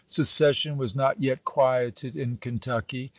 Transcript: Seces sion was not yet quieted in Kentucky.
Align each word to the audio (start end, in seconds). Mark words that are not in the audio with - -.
Seces 0.07 0.55
sion 0.57 0.77
was 0.77 0.95
not 0.95 1.21
yet 1.21 1.45
quieted 1.45 2.15
in 2.15 2.37
Kentucky. 2.37 3.09